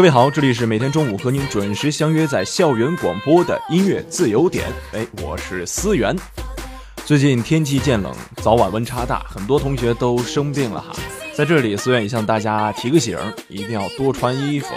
[0.00, 4.64] 各位好，这里是每天中午和您准时相约在校园广播的音乐自由点。
[4.94, 6.16] 哎，我是思源。
[7.04, 10.96] 最近天气渐冷，早晚温差大，很多同学都生病了哈。
[11.34, 14.68] 在这里，思源也向大家提个醒，一定要多穿衣服，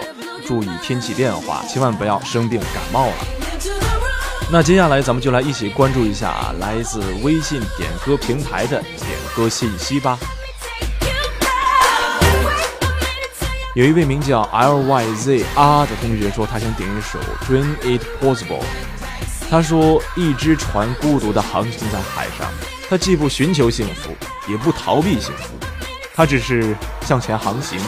[0.46, 3.14] 注意天气变化，千万不要生病感冒了。
[4.52, 10.18] 那接下来咱们就来一起关注一下来自微信点歌平台的点歌信息吧。
[13.74, 18.60] 有一位名叫 L Y Z R 的同学说，他想点一首《Dream It Possible》。
[19.50, 22.48] 他说，一只船孤独地航行在海上，
[22.88, 24.10] 它既不寻求幸福，
[24.48, 25.54] 也不逃避幸福，
[26.14, 27.80] 它只是向前航行。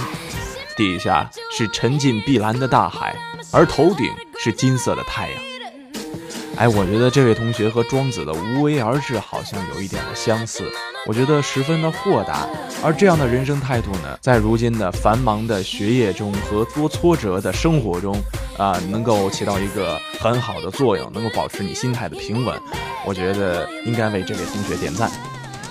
[0.76, 3.14] 底下是沉浸碧蓝的大海，
[3.52, 5.55] 而头顶是金色的太阳。
[6.56, 10.64] 哎，我觉得这位同学和庄子的无为而治好像有一点的相似。
[11.06, 12.48] 我觉得十分的豁达，
[12.82, 18.16] 而这样的人生态度呢，在如今的繁忙的学业中和多挫折的生活中，
[18.56, 22.58] 啊，能够起到一个很好的作用，能够保持你心态的平稳。
[23.04, 25.10] 我觉得应该为这位同学点赞。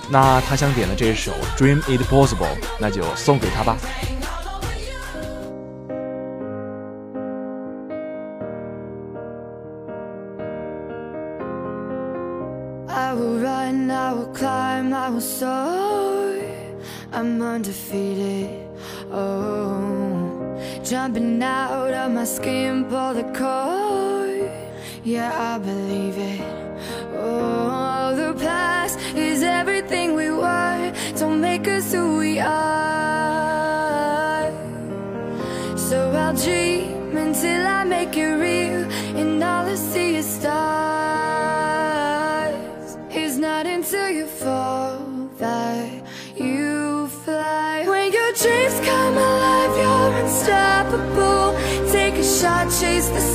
[0.08, 2.38] 那他想点的这首《Dream It Possible》，
[2.80, 3.76] 那就送给他吧。
[14.96, 16.42] I will soar.
[17.12, 18.50] I'm undefeated.
[19.12, 24.50] Oh, jumping out of my skin, pull the cord.
[25.04, 26.42] Yeah, I believe it.
[27.14, 30.94] Oh, the past is everything we were.
[31.20, 32.56] Don't make us who we are.
[35.78, 38.65] So I'll dream until I make it real,
[52.46, 53.35] I chase the sun.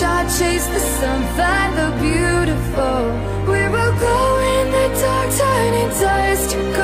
[0.00, 3.00] shot, chase the sun, find the beautiful.
[3.50, 6.50] We will glow in the dark, turning dust.
[6.50, 6.83] To gold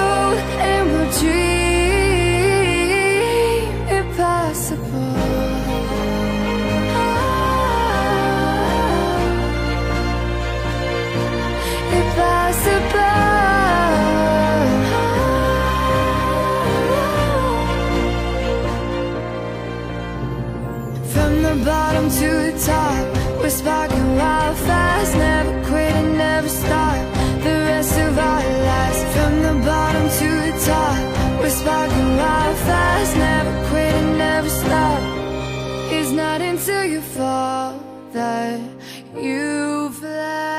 [36.85, 37.79] you fall
[38.13, 38.61] that
[39.15, 40.50] you fly.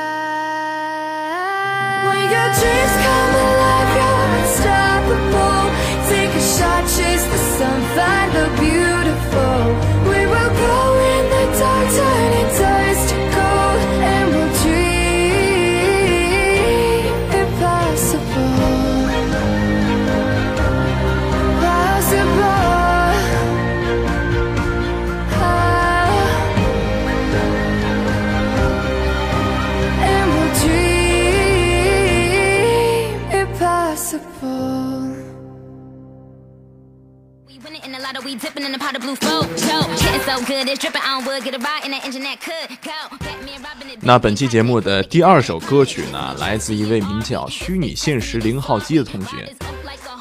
[44.02, 49.50] 那本期节目的第二首歌曲呢来自一位名叫虚拟现实零号机的同学。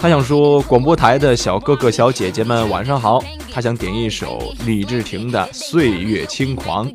[0.02, 3.24] 他想说，广播台的小哥哥小姐姐们晚上好。
[3.54, 6.90] 他想点一首李治廷的《岁月轻狂》。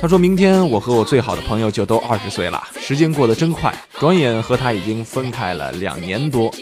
[0.00, 6.52] 他说明天我和我最好的朋友就都二十岁了，时间过得真快，转眼和他已经分开了两年多。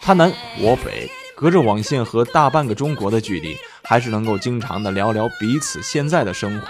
[0.00, 6.68] 他南我北，隔着网线和大半个中国的距离，还是能够经常的聊聊彼此现在的生活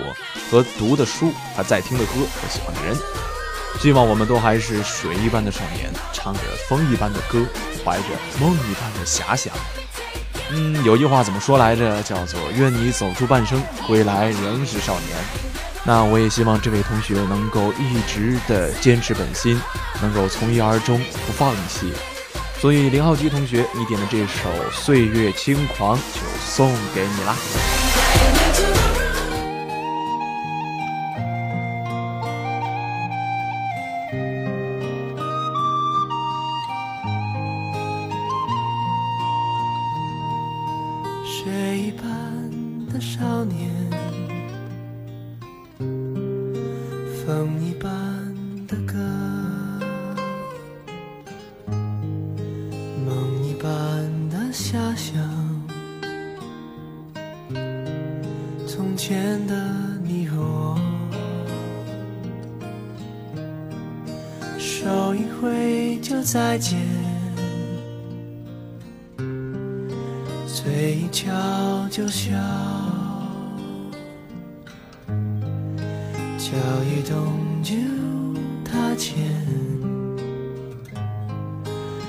[0.50, 2.96] 和读的书，他在听的歌和喜欢的人。
[3.80, 7.44] 希望我们都还是水一般的少年，唱着风一般的歌，
[7.84, 8.04] 怀着
[8.40, 9.52] 梦一般的遐想。
[10.50, 12.02] 嗯，有句话怎么说来着？
[12.02, 15.16] 叫做“愿你走出半生，归来仍是少年”。
[15.84, 19.60] 那我也希望这位同学能够一直的坚持本心，
[20.02, 21.92] 能够从一而终，不放弃。
[22.60, 27.36] 所以林浩基同学，你点的这首《岁月轻狂》就送给你啦。
[72.16, 72.32] 笑，
[76.38, 77.74] 脚一动就
[78.64, 79.14] 踏前。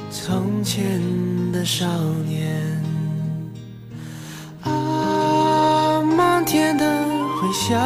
[0.09, 1.01] 从前
[1.51, 1.85] 的少
[2.25, 2.81] 年，
[4.61, 6.85] 啊，满天的
[7.41, 7.77] 回响，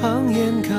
[0.00, 0.72] 放眼看，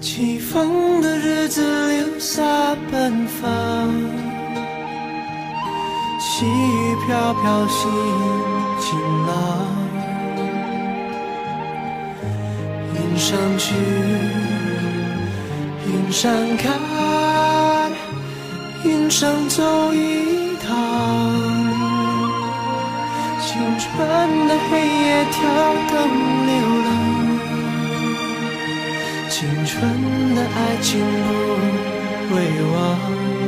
[0.00, 2.42] 起风的日子留下
[2.90, 3.50] 奔放，
[6.18, 7.90] 细雨飘飘心
[8.80, 9.32] 晴朗，
[12.94, 13.74] 云上去，
[15.86, 16.72] 云上看，
[18.84, 20.74] 云上走一趟。
[23.42, 25.38] 青春的黑夜跳
[25.90, 25.94] 动
[26.46, 26.52] 流
[26.86, 26.88] 浪，
[30.34, 31.00] 的爱情
[32.28, 32.40] 不会
[32.72, 33.39] 忘，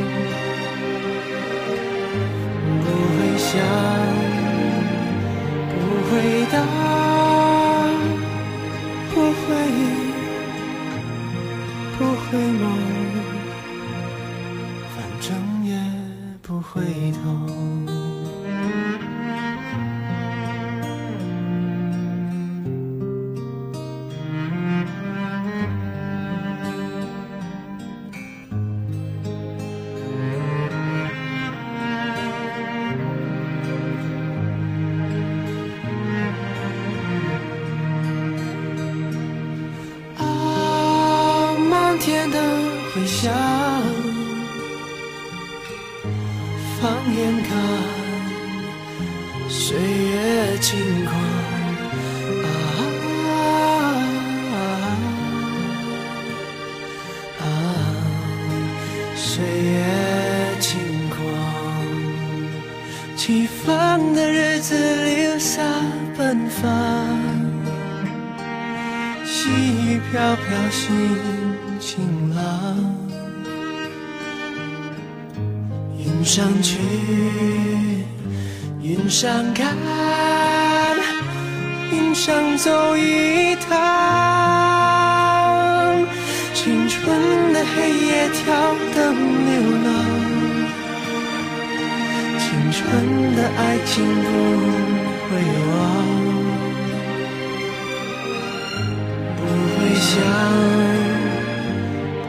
[42.05, 42.37] 天的
[42.93, 43.33] 回响，
[46.81, 47.49] 放眼看，
[49.49, 51.15] 岁月轻狂。
[52.43, 52.49] 啊
[57.41, 57.45] 啊，
[59.15, 59.79] 岁月
[60.59, 60.71] 轻
[61.09, 61.23] 狂，
[63.17, 63.47] 起。
[63.65, 65.63] 风的日子流沙
[66.19, 66.67] 奔放，
[69.25, 70.91] 细雨飘飘心
[76.35, 76.79] 上去，
[78.81, 79.77] 云上看，
[81.93, 83.69] 云上走一趟。
[86.55, 89.93] 青春的黑夜跳灯流浪，
[92.39, 92.81] 青春
[93.37, 93.93] 的爱情
[94.25, 94.27] 不
[95.29, 95.31] 会
[95.69, 95.77] 忘，
[99.37, 99.41] 不
[99.77, 100.17] 会想，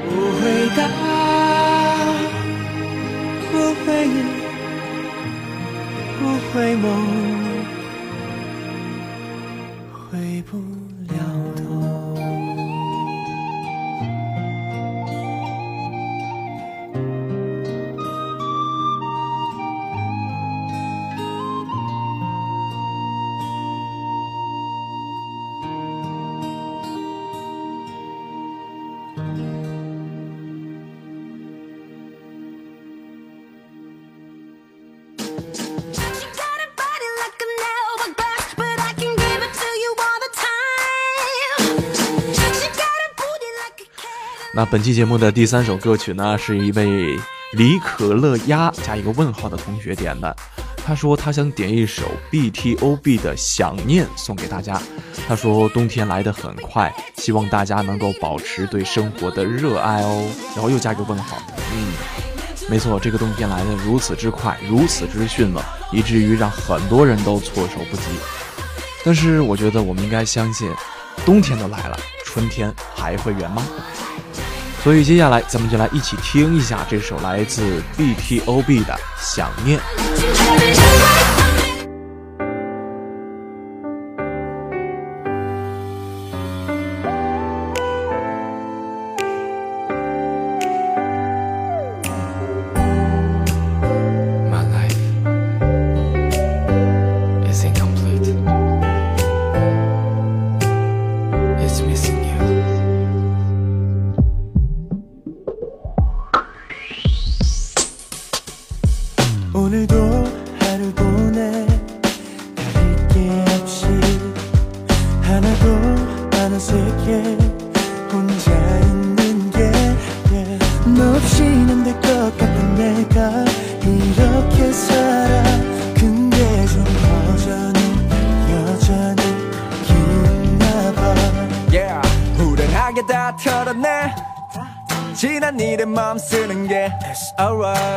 [0.10, 0.44] 不会
[0.76, 1.23] 答。
[6.54, 6.88] 回眸
[10.12, 10.73] 回不
[44.56, 47.18] 那本期节目的第三首歌曲呢，是一位
[47.54, 50.36] 李可乐鸭加一个问号的同学点的。
[50.86, 54.80] 他说他想点一首 BTOB 的《想念》送给大家。
[55.28, 60.24] 他说冬天来得很快，希望大家能够保持对生活的热爱哦。
[60.54, 61.36] 然后又加一个问号。
[61.74, 61.92] 嗯，
[62.70, 68.04] 没错，这个冬天来得如此之快，如此之迅猛，以至于让很多人都措手不及。
[69.04, 70.70] 但是我觉得我们应该相信，
[71.26, 73.66] 冬天都来了，春天还会远吗？
[74.84, 79.80] 所以接下来咱们就来一起听一下这首来自 BTOB 的《想念》。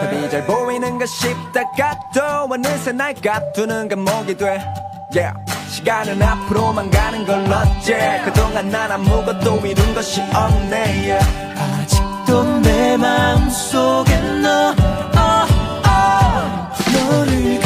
[0.07, 4.63] 답이 잘 보이는가 싶다가 또 어느새 날 가두는 감옥이 돼
[5.15, 5.35] yeah.
[5.69, 10.77] 시간은 앞으로만 가는 걸 어째 그동안 난 아무것도 이룬 것이 없네
[11.11, 11.27] yeah.
[11.59, 14.75] 아직도 내 마음속에 너
[15.17, 15.53] oh,
[15.87, 16.47] oh.
[17.09, 17.66] 너를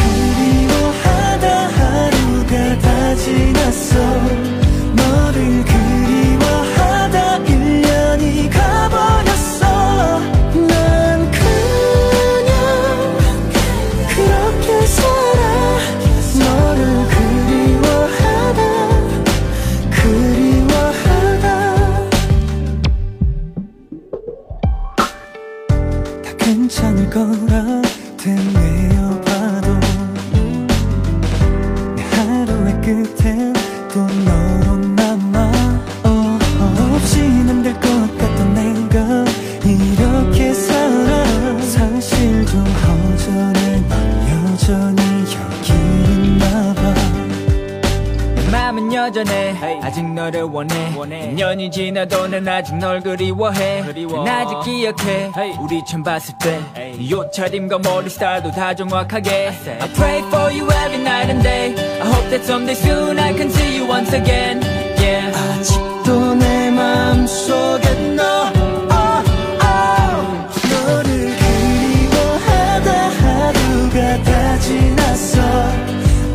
[50.31, 50.93] 너를 원해
[51.35, 53.83] 2년이 지나도 난 아직 널 그리워해
[54.25, 60.53] 난 아직 기억해 우리 처음 봤을 때네 옷차림과 머리 스타일도 다 정확하게 I pray for
[60.53, 64.15] you every night and day I hope that someday soon I can see you once
[64.15, 64.63] again
[64.99, 65.37] yeah.
[65.37, 69.25] 아직도 내 마음속에 너 oh,
[69.67, 70.23] oh.
[70.71, 75.41] 너를 그리워하다 하루가 다 지났어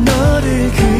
[0.04, 0.95] 너를 그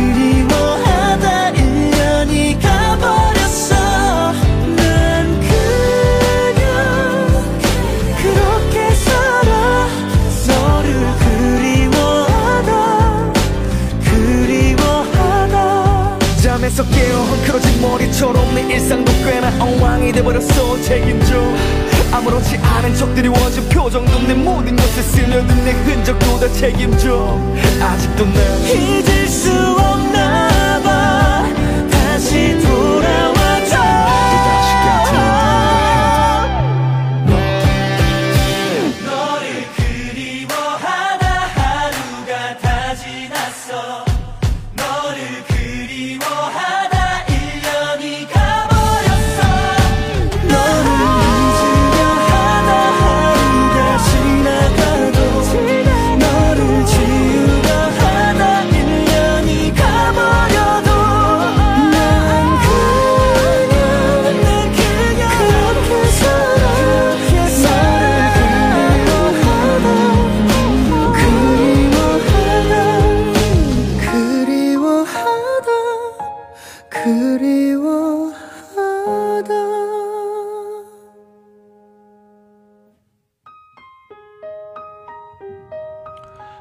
[18.16, 20.80] 머리처럼 내 일상도 꽤나 엉망이 돼버렸어.
[20.80, 21.34] 책임져
[22.10, 27.38] 아무렇지 않은 척 드리워진 표정도 내 모든 것에 스며든 내 흔적도 다 책임져
[27.80, 31.44] 아직도 난 잊을 수 없나 봐.
[31.90, 32.95] 다시 돌아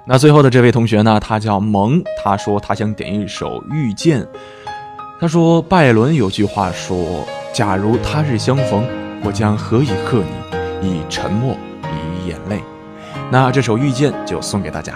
[0.07, 4.21] 那最后的这位同学呢，他叫萌，他说他想点一首《遇见》。
[5.19, 8.85] 他说拜伦有句话说：“假如他日相逢，
[9.23, 10.21] 我将何以贺
[10.79, 10.99] 你？
[10.99, 12.61] 以沉默，以眼泪。”
[13.31, 14.95] 那这首《遇见》就送给大家。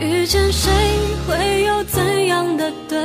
[0.00, 0.70] 遇见谁，
[1.26, 2.98] 会有怎样的对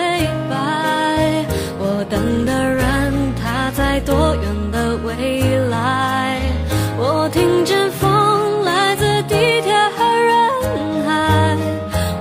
[0.49, 1.45] 白？
[1.77, 6.41] 我等的人，他在多远的未来？
[6.97, 10.37] 我听见风来自地铁和人
[11.05, 11.55] 海，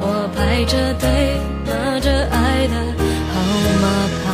[0.01, 2.75] 我排着队拿着爱的
[3.33, 3.35] 号
[3.83, 3.85] 码
[4.23, 4.27] 牌。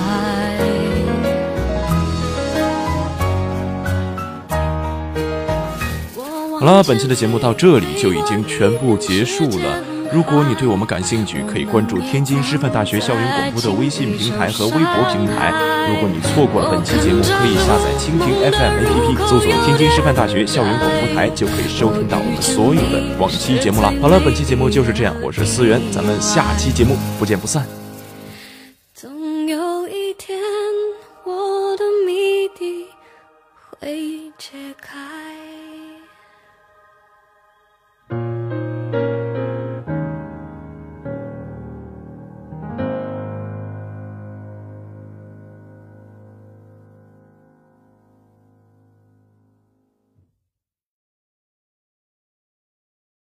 [6.61, 9.94] 好了，本期的节目到这里就已经全部结束了。
[10.15, 15.53] 如果你对我们感兴趣，可以关注天津师范大学校园广播的微信平台和微博平台。
[15.89, 23.93] 如果你错过了本期节目，可以下载蜻蜓 FM APP，搜索“天津师范大学校园广播台”，就可以收听到我们所有的往期节目了。
[24.01, 27.84] 好了，本期节目就是这样，我是思源，咱们下期节目不见不散。